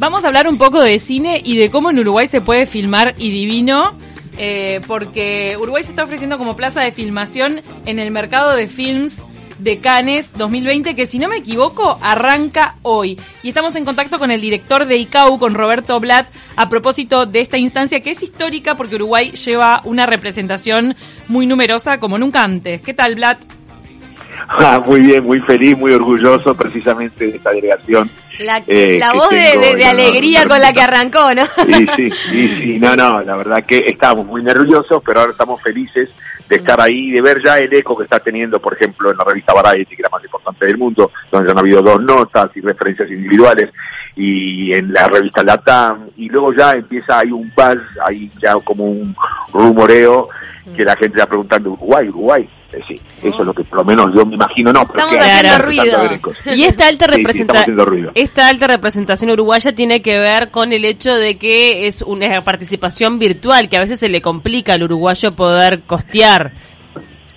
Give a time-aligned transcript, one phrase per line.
[0.00, 3.14] Vamos a hablar un poco de cine y de cómo en Uruguay se puede filmar
[3.18, 3.98] y divino.
[4.38, 9.22] Eh, porque Uruguay se está ofreciendo como plaza de filmación en el mercado de films
[9.60, 13.18] de Cannes 2020, que si no me equivoco, arranca hoy.
[13.42, 17.40] Y estamos en contacto con el director de ICAU, con Roberto Blatt, a propósito de
[17.40, 20.96] esta instancia que es histórica porque Uruguay lleva una representación
[21.28, 22.80] muy numerosa como nunca antes.
[22.80, 23.38] ¿Qué tal, Blatt?
[24.48, 28.10] Ah, muy bien, muy feliz, muy orgulloso precisamente de esta delegación.
[28.38, 31.44] La, eh, voz de, alegría con la que arrancó, ¿no?
[31.66, 35.60] Sí, sí, sí, sí, no, no, la verdad que estamos muy nerviosos, pero ahora estamos
[35.60, 36.08] felices
[36.50, 39.22] de estar ahí, de ver ya el eco que está teniendo, por ejemplo, en la
[39.22, 42.60] revista Variety, que es la más importante del mundo, donde han habido dos notas y
[42.60, 43.70] referencias individuales,
[44.16, 48.84] y en la revista Latam, y luego ya empieza, hay un buzz, hay ya como
[48.84, 49.14] un
[49.52, 50.28] rumoreo,
[50.76, 53.84] que la gente está preguntando, Uruguay, Uruguay, eh, sí, eso es lo que por lo
[53.84, 56.54] menos yo me imagino, no, pero Estamos haciendo ruido.
[56.54, 57.06] Y esta alta,
[58.14, 63.18] esta alta representación uruguaya tiene que ver con el hecho de que es una participación
[63.18, 66.52] virtual, que a veces se le complica al uruguayo poder costear.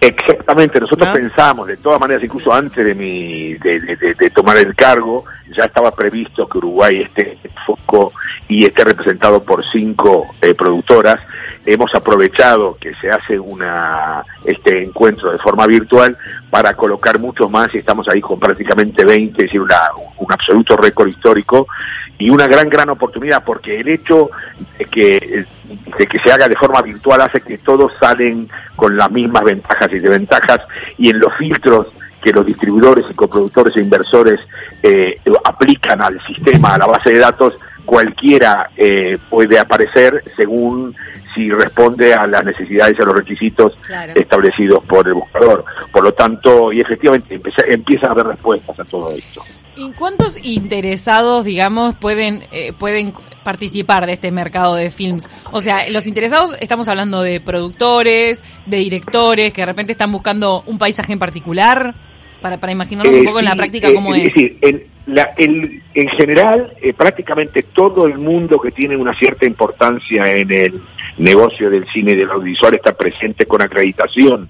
[0.04, 5.24] Exactamente, nosotros pensamos, de todas maneras, incluso antes de, mi, de, tomar el cargo,
[5.56, 8.12] ya estaba previsto que Uruguay esté en foco
[8.50, 11.22] y esté representado por cinco eh, productoras.
[11.66, 16.18] Hemos aprovechado que se hace una este encuentro de forma virtual
[16.50, 19.80] para colocar muchos más y estamos ahí con prácticamente 20, es decir, una,
[20.18, 21.68] un absoluto récord histórico
[22.18, 24.30] y una gran, gran oportunidad porque el hecho
[24.78, 25.46] de que,
[25.98, 29.92] de que se haga de forma virtual hace que todos salen con las mismas ventajas
[29.92, 30.62] y desventajas
[30.98, 31.88] y en los filtros
[32.22, 34.40] que los distribuidores y coproductores e inversores
[34.82, 40.96] eh, aplican al sistema, a la base de datos, cualquiera eh, puede aparecer según
[41.34, 43.78] si responde a las necesidades y a los requisitos
[44.16, 45.66] establecidos por el buscador.
[45.92, 49.44] Por lo tanto, y efectivamente empieza, empieza a haber respuestas a todo esto.
[49.76, 53.12] ¿Y cuántos interesados, digamos, pueden eh, pueden
[53.44, 55.30] participar de este mercado de films?
[55.52, 60.64] O sea, los interesados, estamos hablando de productores, de directores, que de repente están buscando
[60.68, 61.96] un paisaje en particular,
[62.40, 64.28] para, para imaginarnos un eh, poco en la práctica cómo es.
[64.28, 69.48] Es decir, en, la, en general, eh, prácticamente todo el mundo que tiene una cierta
[69.48, 70.82] importancia en el
[71.18, 74.50] negocio del cine y del audiovisual está presente con acreditación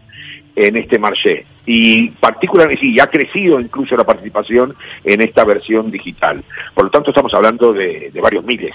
[0.55, 6.43] en este marché y particularmente sí, ha crecido incluso la participación en esta versión digital.
[6.73, 8.73] Por lo tanto, estamos hablando de, varios miles,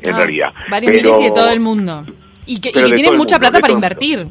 [0.00, 0.52] en ah, realidad.
[0.70, 2.04] Varios miles y de todo el mundo.
[2.46, 4.26] Y que, tienen mucha plata para invertir.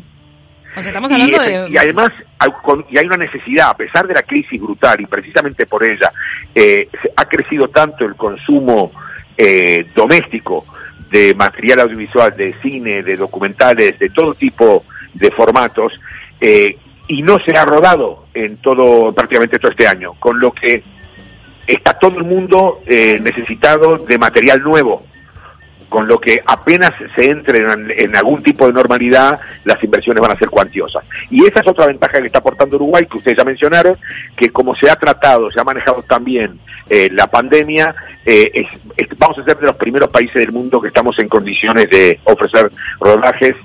[0.75, 1.69] O sea, estamos hablando y, de...
[1.69, 2.11] Y además,
[2.89, 6.11] y hay una necesidad, a pesar de la crisis brutal, y precisamente por ella,
[6.55, 8.91] eh, ha crecido tanto el consumo
[9.37, 10.65] eh, doméstico
[11.13, 15.93] de material audiovisual, de cine, de documentales, de todo tipo de formatos,
[16.41, 16.75] eh,
[17.07, 20.81] y no se ha rodado en todo, prácticamente todo este año, con lo que
[21.67, 25.03] está todo el mundo eh, necesitado de material nuevo,
[25.93, 30.39] con lo que apenas se entre en, algún tipo de normalidad, las inversiones van a
[30.39, 31.03] ser cuantiosas.
[31.29, 33.95] Y esa es otra ventaja que está aportando Uruguay, que ustedes ya mencionaron,
[34.35, 36.57] que como se ha tratado, se ha manejado también
[36.89, 37.93] eh, la pandemia,
[38.25, 38.65] eh,
[39.19, 42.71] vamos a ser de los primeros países del mundo que estamos en condiciones de ofrecer
[42.99, 43.55] rodajes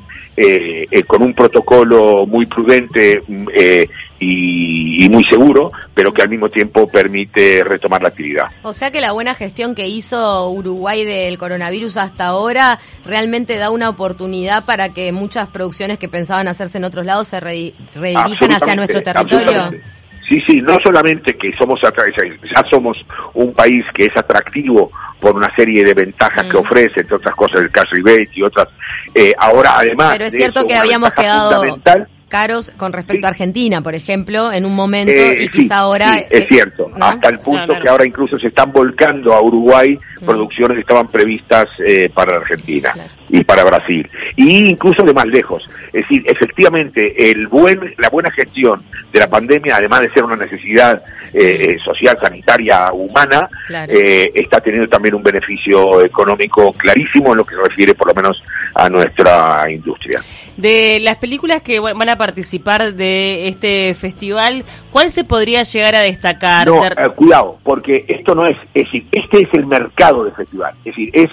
[0.41, 3.89] eh, eh, con un protocolo muy prudente mm, eh,
[4.21, 8.47] y, muy seguro, pero que al mismo tiempo permite retomar la actividad.
[8.63, 13.71] O sea que la buena gestión que hizo Uruguay del coronavirus hasta ahora realmente da
[13.71, 18.75] una oportunidad para que muchas producciones que pensaban hacerse en otros lados se redirijan hacia
[18.75, 19.71] nuestro territorio.
[20.29, 22.99] Sí, sí, no solamente que somos ya somos
[23.33, 24.91] un país que es atractivo
[25.21, 26.61] por una serie de ventajas que mm.
[26.61, 28.69] ofrece, entre otras cosas el cash rebate y otras.
[29.15, 30.13] Eh, ahora, además.
[30.13, 31.63] Pero es cierto que habíamos quedado
[32.29, 36.19] caros con respecto a Argentina, por ejemplo, en un momento eh, y quizá ahora...
[36.19, 40.25] es cierto, hasta el punto que ahora incluso se están volcando a Uruguay mm.
[40.25, 42.95] producciones que estaban previstas eh, para Argentina
[43.29, 45.69] y para Brasil, y incluso de más lejos.
[45.87, 48.83] Es decir, efectivamente, el buen, la buena gestión
[49.13, 51.03] de la pandemia, además de ser una necesidad
[51.33, 53.49] eh, social, sanitaria, humana,
[53.79, 58.43] está teniendo también un beneficio económico clarísimo en lo que se refiere por lo menos
[58.75, 60.23] a nuestra industria.
[60.59, 66.01] De las películas que van a participar de este festival, ¿cuál se podría llegar a
[66.01, 66.67] destacar?
[66.67, 70.73] No, eh, cuidado, porque esto no es, es decir, este es el mercado del festival,
[70.85, 71.31] es decir, es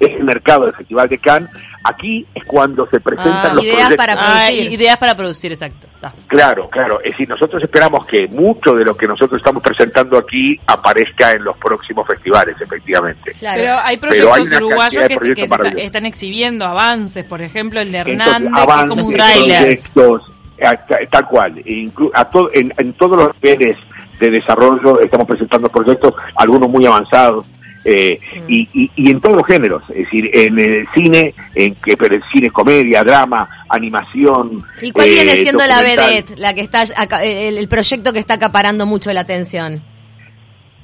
[0.00, 1.50] es el mercado del Festival de Cannes,
[1.82, 3.96] aquí es cuando se presentan Ah, los ideas proyectos.
[4.06, 5.86] para Ah, ideas para producir, exacto.
[5.94, 6.12] Está.
[6.26, 6.98] Claro, claro.
[7.00, 11.44] Es decir, nosotros esperamos que mucho de lo que nosotros estamos presentando aquí aparezca en
[11.44, 13.32] los próximos festivales, efectivamente.
[13.38, 13.60] Claro.
[13.60, 17.42] Pero hay Pero proyectos hay una uruguayos que, proyectos que está- están exhibiendo avances, por
[17.42, 21.58] ejemplo el de Entonces, Hernández, que es avances, como un proyectos, eh, ta- tal cual.
[21.58, 23.76] E inclu- a to- en, en todos los niveles
[24.18, 27.44] de desarrollo estamos presentando proyectos, algunos muy avanzados.
[27.84, 31.96] Eh, y, y, y en todos los géneros, es decir, en el cine, en que
[31.96, 34.64] pero el cine comedia, drama, animación.
[34.80, 38.18] ¿Y cuál eh, viene siendo la vedette, la que está aca- el, el proyecto que
[38.18, 39.82] está acaparando mucho la atención?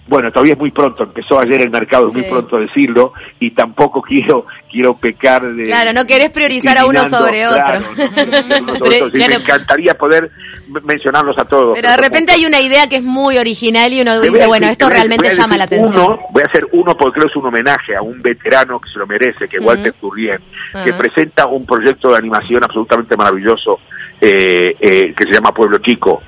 [0.08, 4.02] Bueno, todavía es muy pronto, empezó ayer el mercado, es muy pronto decirlo, y tampoco
[4.08, 5.64] quiero quiero pecar de...
[5.66, 8.10] Claro, no querés priorizar a uno sobre claro, otro.
[8.66, 9.34] no sobre sí, claro.
[9.38, 10.30] Me encantaría poder
[10.82, 11.74] mencionarlos a todos.
[11.74, 14.88] Pero de repente hay una idea que es muy original y uno dice, bueno, esto
[14.88, 16.04] realmente llama la atención.
[16.04, 18.90] Uno, voy a hacer uno porque creo que es un homenaje a un veterano que
[18.90, 20.38] se lo merece, que es Walter Turrien,
[20.72, 20.98] que Ajá.
[20.98, 23.80] presenta un proyecto de animación absolutamente maravilloso
[24.20, 26.22] eh, eh, que se llama Pueblo Chico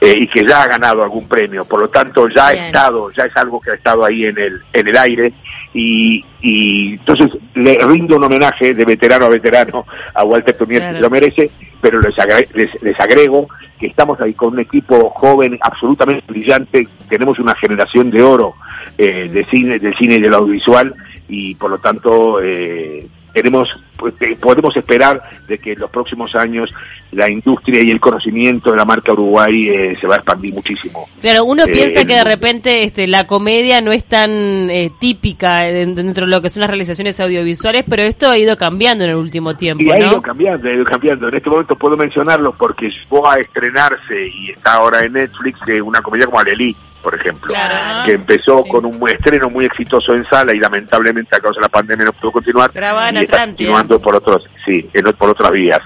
[0.00, 1.64] eh, y que ya ha ganado algún premio.
[1.64, 2.64] Por lo tanto, ya Bien.
[2.64, 5.32] ha estado, ya es algo que ha estado ahí en el, en el aire
[5.72, 10.96] y, y entonces le rindo un homenaje de veterano a veterano a Walter Turrien, Claro.
[10.96, 11.50] que lo merece,
[11.80, 13.48] pero les, agre- les, les agrego
[13.78, 18.54] que estamos ahí con un equipo joven absolutamente brillante, tenemos una generación de oro
[18.98, 20.94] eh, de cine, del cine y del audiovisual
[21.28, 26.34] y por lo tanto eh, tenemos pues, eh, podemos esperar de que en los próximos
[26.34, 26.70] años
[27.12, 31.08] la industria y el conocimiento de la marca Uruguay eh, se va a expandir muchísimo.
[31.20, 34.90] Claro, uno Eh, piensa en- que de repente este, la comedia no es tan eh,
[35.00, 39.04] típica en- dentro de lo que son las realizaciones audiovisuales, pero esto ha ido cambiando
[39.04, 41.28] en el último tiempo, Y ha ido cambiando, ha ido cambiando.
[41.28, 45.80] En este momento puedo mencionarlo porque llegó a estrenarse y está ahora en Netflix eh,
[45.80, 46.74] una comedia como Alelí,
[47.04, 48.06] por ejemplo, Claro.
[48.06, 48.70] que empezó Sí.
[48.70, 52.12] con un estreno muy exitoso en sala y lamentablemente a causa de la pandemia no
[52.14, 52.70] pudo continuar.
[52.74, 55.80] Y está continuando por otros, sí, en- por otras vías.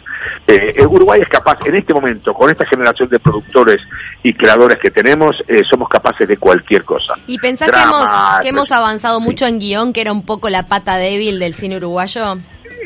[0.47, 3.82] Eh, eh, Uruguay es capaz, en este momento, con esta generación de productores
[4.23, 7.15] y creadores que tenemos, eh, somos capaces de cualquier cosa.
[7.26, 9.25] ¿Y pensás Drama, que hemos, que hemos avanzado sí.
[9.25, 12.37] mucho en guion, que era un poco la pata débil del cine uruguayo?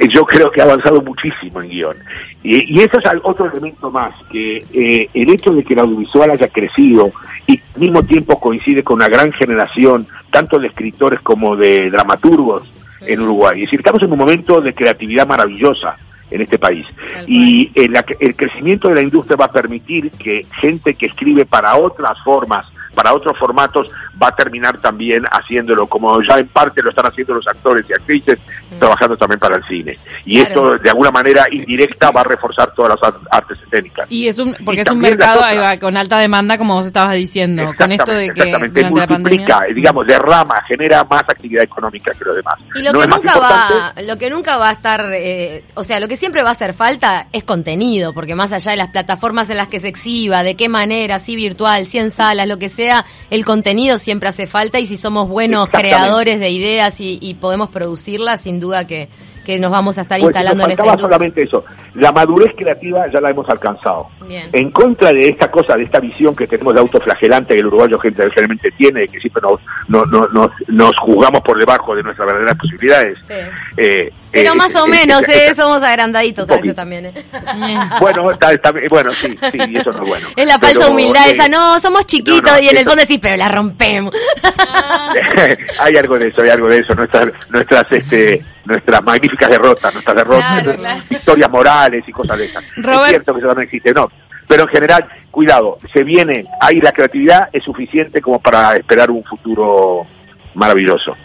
[0.02, 1.96] Eh, yo creo que ha avanzado muchísimo en guion.
[2.42, 6.32] Y, y eso es otro elemento más, que eh, el hecho de que el audiovisual
[6.32, 7.12] haya crecido
[7.46, 12.68] y al mismo tiempo coincide con una gran generación, tanto de escritores como de dramaturgos
[13.02, 13.60] en Uruguay.
[13.60, 15.96] Es decir, estamos en un momento de creatividad maravillosa
[16.32, 16.84] en este país.
[17.28, 21.76] Y el, el crecimiento de la industria va a permitir que gente que escribe para
[21.76, 23.88] otras formas, para otros formatos,
[24.22, 27.92] va a terminar también haciéndolo, como ya en parte lo están haciendo los actores y
[27.92, 28.38] actrices,
[28.78, 29.96] trabajando también para el cine.
[30.26, 30.44] Y Mm.
[30.44, 30.74] Claro.
[30.74, 34.06] esto, de alguna manera indirecta, va a reforzar todas las ar- artes escénicas.
[34.10, 35.48] Y es un, porque Y es un mercado otra.
[35.48, 39.14] ahí va, con alta demanda, como vos estabas diciendo, con esto de que exactamente, multiplica,
[39.14, 39.70] pandemia...
[39.70, 42.54] eh, digamos, derrama, genera más actividad económica que lo demás.
[42.74, 46.00] Y lo No que nunca va, lo que nunca va a estar, eh, o sea,
[46.00, 49.48] lo que siempre va a hacer falta es contenido, porque más allá de las plataformas
[49.50, 52.68] en las que se exhiba, de qué manera, si virtual, si en salas, lo que
[52.68, 52.81] sea,
[53.30, 57.70] el contenido siempre hace falta y si somos buenos creadores de ideas y, y podemos
[57.70, 59.08] producirlas, sin duda que,
[59.44, 61.64] que nos vamos a estar Pues instalando nos en esta solamente eso.
[61.94, 64.08] La madurez creativa ya la hemos alcanzado.
[64.26, 64.48] Bien.
[64.52, 67.98] En contra de esta cosa, de esta visión que tenemos de autoflagelante que el uruguayo
[67.98, 72.26] gente generalmente tiene, que siempre nos, no- no- nos, nos juzgamos por debajo de nuestras
[72.26, 73.16] verdaderas posibilidades.
[73.26, 73.34] Sí.
[73.76, 77.06] Eh, Pero eh, más o eh, menos, eh, eh, somos agrandaditos a veces también.
[77.06, 77.12] eh.
[78.00, 80.28] Bueno, está- está- bueno, sí, sí, y eso no es bueno.
[80.36, 83.00] Es la falsa Pero, humildad eh, esa, no, somos chiquitos no, y en el fondo
[83.02, 84.14] decís, pero la rompemos.
[85.80, 86.94] hay algo de eso, hay algo de eso.
[86.94, 91.02] Nuestras, nuestras, este, nuestras magníficas derrotas, nuestras derrotas, Claro, claro.
[91.10, 92.64] victorias morales y cosas de esas.
[92.76, 94.08] Robert- Es cierto que eso no existe, no.
[94.48, 99.24] Pero en general, cuidado, se viene, ahí la creatividad es suficiente como para esperar un
[99.24, 100.06] futuro
[100.54, 101.16] maravilloso.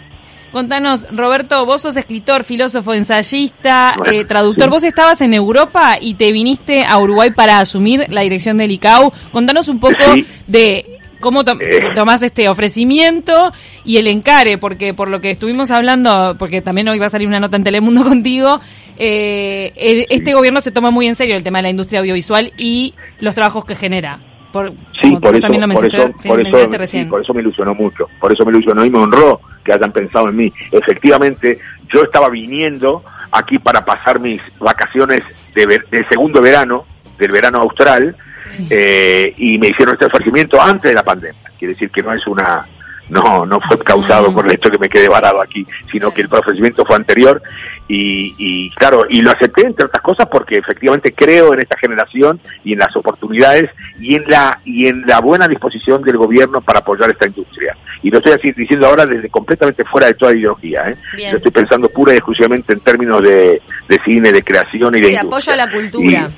[0.51, 4.63] Contanos, Roberto, vos sos escritor, filósofo, ensayista, Bueno, eh, traductor.
[4.65, 4.69] sí.
[4.69, 9.11] Vos estabas en Europa y te viniste a Uruguay para asumir la dirección del ICAO.
[9.31, 10.25] Contanos un poco Sí.
[10.47, 11.89] de cómo to- Eh.
[11.95, 13.51] tomás este ofrecimiento
[13.85, 17.27] y el encare, porque por lo que estuvimos hablando, porque también hoy va a salir
[17.27, 18.59] una nota en Telemundo contigo,
[18.97, 22.53] eh, el- este gobierno se toma muy en serio el tema de la industria audiovisual
[22.57, 24.19] y los trabajos que genera.
[24.51, 24.71] Por,
[25.01, 27.09] Sí, por eso, también lo por eso, por eso, mencionaste sí, recién.
[27.09, 30.29] por eso me ilusionó mucho, por eso me ilusionó y me honró que hayan pensado
[30.29, 30.53] en mí.
[30.71, 31.59] Efectivamente,
[31.93, 35.21] yo estaba viniendo aquí para pasar mis vacaciones
[35.53, 36.85] de ver- del segundo verano,
[37.19, 38.15] del verano austral,
[38.49, 38.67] Sí.
[38.69, 41.41] eh, y me hicieron este ofrecimiento antes de la pandemia.
[41.57, 42.65] Quiere decir que no es una
[43.09, 46.21] no no fue causado por el hecho de que me quedé varado aquí, sino que
[46.21, 47.41] el procedimiento fue anterior
[47.87, 52.39] y, y claro, y lo acepté entre otras cosas porque efectivamente creo en esta generación
[52.65, 56.79] y en las oportunidades y en la y en la buena disposición del gobierno para
[56.79, 57.77] apoyar esta industria.
[58.03, 60.95] Y lo estoy así diciendo ahora desde completamente fuera de toda ideología, ¿eh?
[61.17, 65.09] Yo estoy pensando pura y exclusivamente en términos de, de cine, de creación y de,
[65.09, 66.29] de apoyo a la cultura.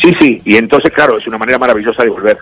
[0.00, 2.38] Sí, sí, y entonces claro, es una manera maravillosa de volver.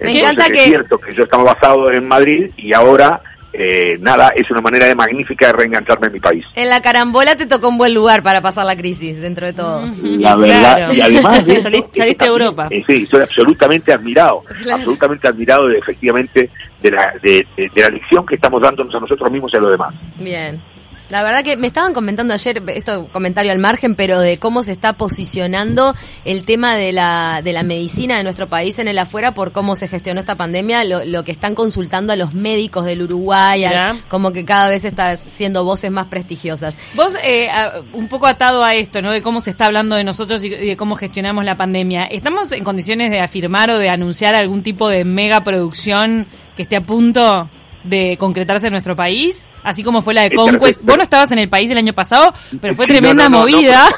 [0.00, 0.64] Me encanta que...
[0.64, 3.20] Es cierto que yo estaba basado en Madrid y ahora
[3.54, 6.44] eh, nada, es una manera de magnífica de reengancharme en mi país.
[6.54, 9.82] En la carambola te tocó un buen lugar para pasar la crisis, dentro de todo.
[10.02, 12.68] La verdad, y además de saliste, a Europa.
[12.70, 16.48] Eh, sí, estoy absolutamente admirado, absolutamente admirado de, efectivamente
[16.80, 19.70] de la, de, de la lección que estamos dándonos a nosotros mismos y a los
[19.70, 19.94] demás.
[20.18, 20.71] Bien.
[21.12, 24.72] La verdad que me estaban comentando ayer, esto comentario al margen, pero de cómo se
[24.72, 29.34] está posicionando el tema de la, de la medicina de nuestro país en el afuera
[29.34, 33.62] por cómo se gestionó esta pandemia, lo, que están consultando a los médicos del Uruguay,
[34.08, 36.74] como que cada vez está siendo voces más prestigiosas.
[36.94, 37.50] Vos, eh,
[37.92, 39.10] un poco atado a esto, ¿no?
[39.10, 42.64] De cómo se está hablando de nosotros y de cómo gestionamos la pandemia, ¿estamos en
[42.64, 46.24] condiciones de afirmar o de anunciar algún tipo de mega producción
[46.56, 47.50] que esté a punto
[47.84, 49.48] de concretarse en nuestro país?
[49.62, 50.80] así como fue la de Conquest.
[50.82, 53.88] Vos no estabas en el país el año pasado, pero fue tremenda movida.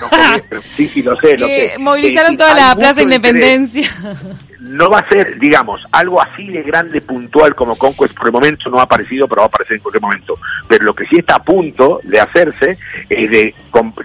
[0.77, 1.37] sí, sí, lo sé.
[1.39, 3.89] Lo que, movilizaron toda la Plaza Independencia.
[4.61, 8.71] No va a ser, digamos, algo así de grande, puntual como Conquest por el momento
[8.71, 10.39] no ha aparecido, pero va a aparecer en cualquier momento.
[10.67, 13.55] Pero lo que sí está a punto de hacerse es de,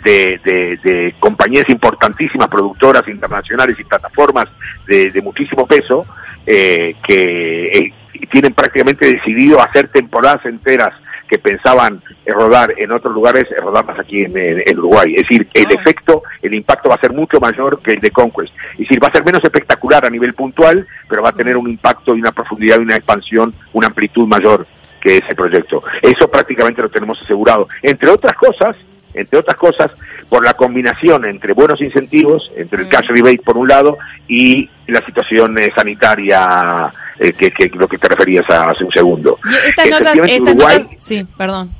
[0.03, 4.49] de, de, compañías importantísimas, productoras internacionales y plataformas
[4.85, 6.05] de, muchísimo peso,
[6.45, 7.93] eh, que eh,
[8.27, 10.93] tienen prácticamente decidido hacer temporadas enteras
[11.29, 15.13] que pensaban rodar en otros lugares, rodarlas aquí en, Uruguay.
[15.15, 15.73] Es decir, el ah.
[15.73, 18.53] efecto, el impacto va a ser mucho mayor que el de Conquest.
[18.73, 21.69] Es decir, va a ser menos espectacular a nivel puntual, pero va a tener un
[21.69, 24.65] impacto y una profundidad y una expansión, una amplitud mayor
[24.99, 25.83] que ese proyecto.
[26.01, 27.67] Eso prácticamente lo tenemos asegurado.
[27.83, 28.75] Entre otras cosas,
[29.13, 29.91] entre otras cosas,
[30.27, 33.97] por la combinación entre buenos incentivos, entre el cash rebate por un lado
[34.27, 39.37] y la situación eh, sanitaria eh, que, que, lo que te referías hace un segundo.
[39.65, 41.71] estas notas, Uruguay, sí, perdón.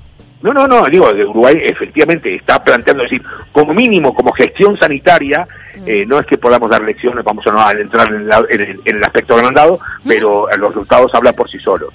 [0.41, 5.84] No, no, no, digo, Uruguay efectivamente está planteando, decir, como mínimo, como gestión sanitaria, mm.
[5.86, 9.79] eh, no es que podamos dar lecciones, vamos a no entrar en, el, aspecto agrandado,
[10.03, 10.08] mm.
[10.08, 11.93] pero los resultados hablan por sí solos.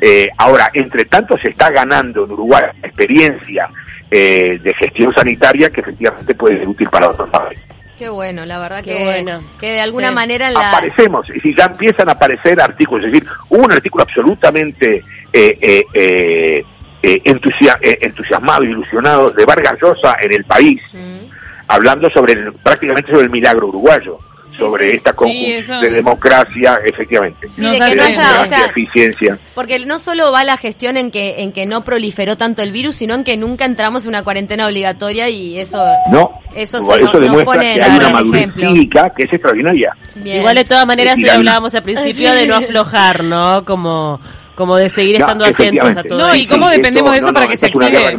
[0.00, 3.68] Eh, ahora, entre tanto se está ganando en Uruguay experiencia
[4.10, 7.64] de gestión sanitaria que efectivamente puede ser útil para otros países.
[8.02, 9.24] Qué bueno, la verdad que,
[9.60, 10.70] que de alguna manera la...
[10.70, 15.58] Aparecemos, y si ya empiezan a aparecer artículos, es decir, hubo un artículo absolutamente eh,
[15.60, 16.64] eh, eh,
[17.00, 21.30] eh entusiasmado, ilusionado de Vargas Llosa en el país, mm.
[21.68, 24.18] hablando sobre prácticamente sobre el milagro uruguayo
[24.52, 27.48] sobre esta conjunción de democracia, efectivamente.
[27.48, 29.38] Sí, de que no haya, o sea, eficiencia.
[29.54, 32.96] Porque no solo va la gestión en que en que no proliferó tanto el virus,
[32.96, 37.60] sino en que nunca entramos en una cuarentena obligatoria y eso no, eso, eso demuestra
[37.60, 39.96] que hay una madurez cívica que es extraordinaria.
[40.24, 43.64] Igual de todas maneras, si hablábamos al principio de no aflojar, ¿no?
[43.64, 44.20] Como
[44.54, 46.18] como de seguir estando atentos a todo.
[46.18, 48.18] No, y cómo dependemos de eso para que se active.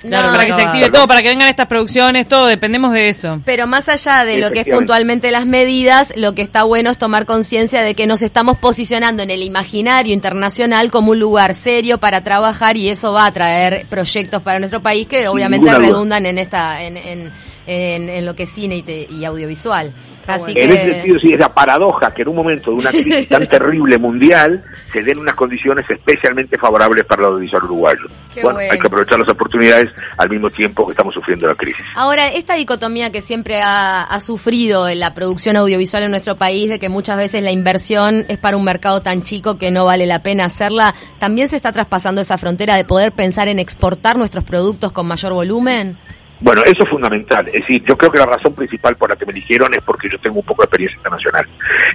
[0.00, 3.40] Claro, para que se active todo, para que vengan estas producciones, todo, dependemos de eso.
[3.44, 6.98] Pero más allá de lo que es puntualmente las medidas, lo que está bueno es
[6.98, 11.98] tomar conciencia de que nos estamos posicionando en el imaginario internacional como un lugar serio
[11.98, 16.38] para trabajar y eso va a traer proyectos para nuestro país que obviamente redundan en
[16.38, 17.30] esta en, en,
[17.66, 19.92] en, lo que es cine y audiovisual
[20.28, 23.46] en ese sentido, sí, es la paradoja que en un momento de una crisis tan
[23.48, 24.62] terrible mundial
[24.92, 28.02] se den unas condiciones especialmente favorables para el audiovisual uruguayo.
[28.42, 31.84] bueno, hay que aprovechar las oportunidades al mismo tiempo que estamos sufriendo la crisis.
[31.94, 36.68] Ahora, esta dicotomía que siempre ha, ha sufrido en la producción audiovisual en nuestro país,
[36.68, 40.06] de que muchas veces la inversión es para un mercado tan chico que no vale
[40.06, 44.44] la pena hacerla, ¿también se está traspasando esa frontera de poder pensar en exportar nuestros
[44.44, 45.96] productos con mayor volumen?
[46.40, 47.46] Bueno, eso es fundamental.
[47.48, 50.08] Es decir, yo creo que la razón principal por la que me eligieron es porque
[50.08, 51.46] yo tengo un poco de experiencia internacional.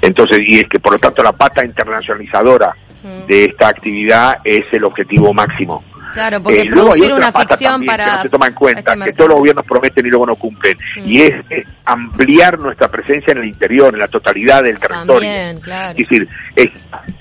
[0.02, 3.25] Entonces, y es que por lo tanto la pata internacionalizadora mm.
[3.28, 5.84] de esta actividad es el objetivo máximo.
[6.14, 8.06] Claro, porque eh, producir una ficción para.
[8.06, 10.36] Que no se toma en cuenta, este que todos los gobiernos prometen y luego no
[10.36, 10.78] cumplen.
[10.98, 11.10] Mm.
[11.10, 11.36] Y es,
[11.84, 15.30] ampliar nuestra presencia en el interior, en la totalidad del territorio.
[15.30, 15.90] También, claro.
[15.90, 16.68] Es decir, es,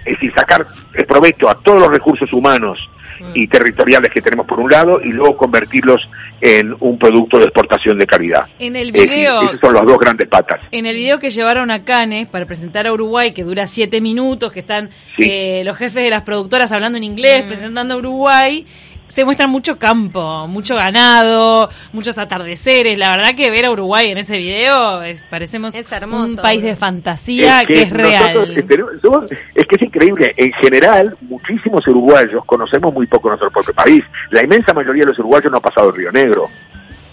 [0.05, 0.67] es decir, sacar
[1.09, 2.89] provecho a todos los recursos humanos
[3.33, 6.09] y territoriales que tenemos por un lado y luego convertirlos
[6.41, 8.47] en un producto de exportación de calidad.
[8.59, 10.61] En el video, esos son los dos grandes patas.
[10.71, 14.53] En el video que llevaron a Cannes para presentar a Uruguay, que dura siete minutos,
[14.53, 18.67] que están eh, los jefes de las productoras hablando en inglés, presentando a Uruguay,
[19.15, 22.99] se muestra mucho campo, mucho ganado, muchos atardeceres.
[22.99, 26.65] La verdad que ver a Uruguay en ese video es, parecemos Es hermoso, un país
[26.65, 28.53] de fantasía que, es real.
[28.67, 30.35] tenemos- somos- es que es increíble.
[30.37, 34.03] En general, muchísimos uruguayos conocemos muy poco nuestro propio país.
[34.31, 36.47] La inmensa mayoría de los uruguayos no ha pasado el Río Negro.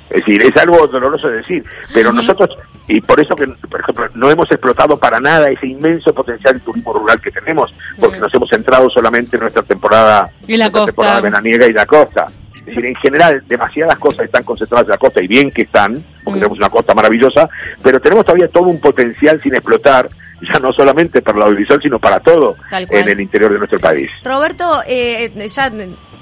[0.10, 2.50] Es decir, es algo doloroso de decir, pero nosotros,
[2.92, 6.60] y por eso que, por ejemplo, no hemos explotado para nada ese inmenso potencial de
[6.60, 10.88] turismo rural que tenemos, porque nos hemos centrado solamente en nuestra temporada, Y la nuestra
[10.88, 12.28] temporada veraniega y la costa.
[12.54, 16.04] Es decir, en general, demasiadas cosas están concentradas en la costa, y bien que están,
[16.24, 17.50] porque tenemos una costa maravillosa,
[17.82, 20.10] pero tenemos todavía todo un potencial sin explotar,
[20.42, 24.12] ya no solamente para la audiovisual, sino para todo en el interior de nuestro país.
[24.26, 25.72] Roberto, eh, ya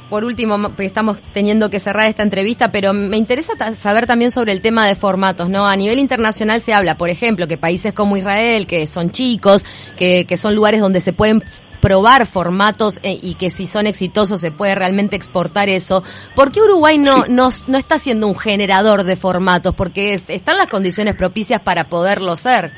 [0.09, 4.61] por último, estamos teniendo que cerrar esta entrevista, pero me interesa saber también sobre el
[4.61, 5.67] tema de formatos, ¿no?
[5.67, 9.65] A nivel internacional se habla, por ejemplo, que países como Israel, que son chicos,
[9.97, 11.43] que, que son lugares donde se pueden
[11.79, 16.03] probar formatos eh, y que si son exitosos se puede realmente exportar eso.
[16.35, 19.73] ¿Por qué Uruguay no, no, no está siendo un generador de formatos?
[19.75, 22.73] Porque es- están las condiciones propicias para poderlo ser.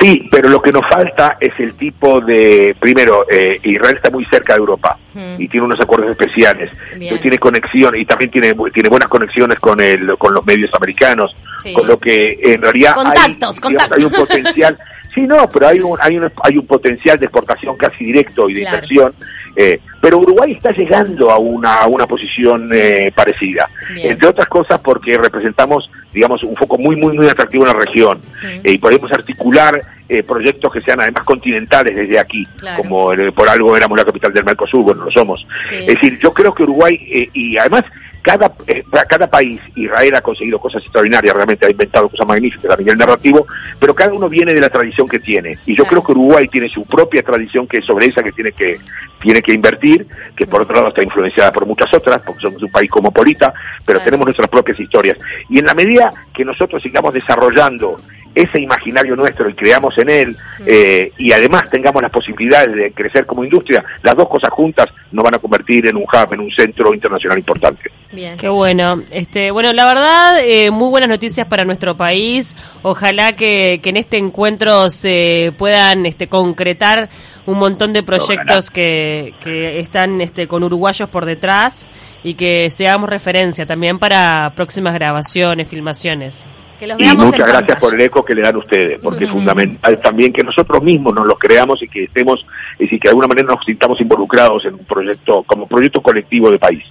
[0.00, 4.24] Sí, pero lo que nos falta es el tipo de, primero, eh, Israel está muy
[4.26, 5.36] cerca de Europa Mm.
[5.40, 7.18] y tiene unos acuerdos especiales, Bien.
[7.20, 11.72] Tiene conexión y también tiene tiene buenas conexiones con el con los medios americanos, Sí.
[11.72, 13.98] con lo que en realidad hay, Contactos, digamos, contactos.
[13.98, 14.78] hay un potencial.
[15.14, 18.54] Sí, no, pero hay un, hay un hay un potencial de exportación casi directo y
[18.54, 18.76] de Claro.
[18.76, 19.14] inversión.
[19.56, 24.12] eh, pero Uruguay está llegando a una, a una posición eh, parecida, Bien.
[24.12, 28.18] entre otras cosas porque representamos, digamos, un foco muy, muy, muy atractivo en la región
[28.64, 32.82] eh, y podemos articular eh, proyectos que sean además continentales desde aquí, Claro.
[32.82, 35.46] como eh, por algo éramos la capital del Mercosur, bueno, lo somos.
[35.68, 35.74] Sí.
[35.76, 37.84] Es decir, yo creo que Uruguay, eh, y además
[38.26, 42.76] cada, eh, cada país, Israel ha conseguido cosas extraordinarias, realmente ha inventado cosas magníficas a
[42.76, 43.46] nivel narrativo,
[43.78, 45.56] pero cada uno viene de la tradición que tiene.
[45.64, 46.02] Y yo Claro.
[46.02, 48.80] creo que Uruguay tiene su propia tradición que es sobre esa que tiene que,
[49.20, 52.70] tiene que invertir, que por otro lado está influenciada por muchas otras, porque somos un
[52.72, 53.54] país cosmopolita,
[53.84, 54.04] pero Claro.
[54.04, 55.16] tenemos nuestras propias historias.
[55.48, 57.96] Y en la medida que nosotros sigamos desarrollando
[58.36, 63.24] ese imaginario nuestro y creamos en él, eh, y además tengamos las posibilidades de crecer
[63.24, 66.50] como industria, las dos cosas juntas nos van a convertir en un hub, en un
[66.50, 67.90] centro internacional importante.
[68.12, 68.36] Bien.
[68.36, 69.02] Qué bueno.
[69.10, 72.54] Este, bueno, la verdad, eh, muy buenas noticias para nuestro país.
[72.82, 77.08] Ojalá que, que en este encuentro se puedan este, concretar
[77.46, 81.86] un montón de proyectos que, que están este, con uruguayos por detrás
[82.24, 86.48] y que seamos referencia también para próximas grabaciones, filmaciones.
[86.78, 87.80] Que los Y veamos muchas gracias pantalla.
[87.80, 91.26] por el eco que le dan ustedes, porque es fundamental también que nosotros mismos nos
[91.26, 94.74] lo creamos y que estemos, es decir, que de alguna manera nos sintamos involucrados en
[94.74, 96.84] un proyecto, como proyecto colectivo de país.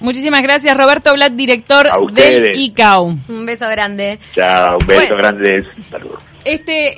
[0.00, 2.54] Muchísimas gracias, Roberto Blatt, director A del.
[2.54, 3.04] ICAO.
[3.28, 4.18] Un beso grande.
[4.34, 5.16] Chao, un beso Bueno.
[5.16, 5.64] grande.
[5.90, 6.18] Saludos.
[6.44, 6.94] Este,